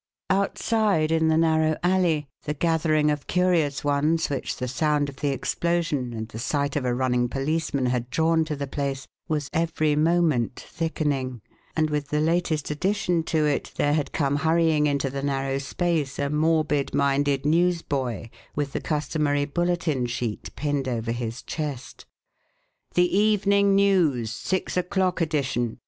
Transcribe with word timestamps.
Outside 0.31 1.11
in 1.11 1.27
the 1.27 1.37
narrow 1.37 1.77
alley 1.83 2.27
the 2.45 2.55
gathering 2.55 3.11
of 3.11 3.27
curious 3.27 3.83
ones 3.83 4.31
which 4.31 4.55
the 4.57 4.67
sound 4.67 5.09
of 5.09 5.17
the 5.17 5.27
explosion 5.29 6.11
and 6.13 6.27
the 6.27 6.39
sight 6.39 6.75
of 6.75 6.85
a 6.85 6.93
running 6.95 7.29
policeman 7.29 7.85
had 7.85 8.09
drawn 8.09 8.43
to 8.45 8.55
the 8.55 8.65
place 8.65 9.05
was 9.27 9.47
every 9.53 9.95
moment 9.95 10.55
thickening, 10.59 11.39
and 11.75 11.91
with 11.91 12.07
the 12.07 12.19
latest 12.19 12.71
addition 12.71 13.21
to 13.25 13.45
it 13.45 13.73
there 13.75 13.93
had 13.93 14.11
come 14.11 14.37
hurrying 14.37 14.87
into 14.87 15.11
the 15.11 15.21
narrow 15.21 15.59
space 15.59 16.17
a 16.17 16.31
morbid 16.31 16.95
minded 16.95 17.45
newsboy 17.45 18.27
with 18.55 18.73
the 18.73 18.81
customary 18.81 19.45
bulletin 19.45 20.07
sheet 20.07 20.49
pinned 20.55 20.87
over 20.87 21.11
his 21.11 21.43
chest. 21.43 22.07
"The 22.95 23.15
Evening 23.15 23.75
News! 23.75 24.31
Six 24.31 24.75
o'clock 24.77 25.21
edition!" 25.21 25.77